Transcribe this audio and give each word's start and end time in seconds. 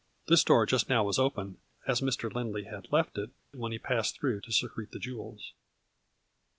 This 0.25 0.43
door 0.43 0.65
just 0.65 0.89
now 0.89 1.03
was 1.03 1.19
open, 1.19 1.59
as 1.87 2.01
Mr. 2.01 2.33
Lindley 2.33 2.63
had 2.63 2.91
left 2.91 3.19
it 3.19 3.29
when 3.53 3.71
he 3.71 3.77
passed 3.77 4.15
through 4.17 4.41
to 4.41 4.51
secrete 4.51 4.89
the 4.89 4.97
jewels. 4.97 5.53